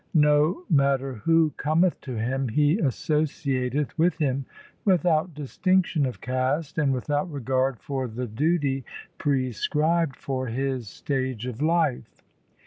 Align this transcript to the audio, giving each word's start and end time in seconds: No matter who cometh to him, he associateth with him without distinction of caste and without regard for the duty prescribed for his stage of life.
No 0.15 0.65
matter 0.67 1.13
who 1.13 1.51
cometh 1.57 2.01
to 2.01 2.15
him, 2.15 2.47
he 2.49 2.77
associateth 2.77 3.95
with 3.99 4.15
him 4.17 4.47
without 4.83 5.35
distinction 5.35 6.07
of 6.07 6.19
caste 6.19 6.79
and 6.79 6.91
without 6.91 7.31
regard 7.31 7.79
for 7.79 8.07
the 8.07 8.25
duty 8.25 8.83
prescribed 9.19 10.15
for 10.15 10.47
his 10.47 10.89
stage 10.89 11.45
of 11.45 11.61
life. 11.61 12.23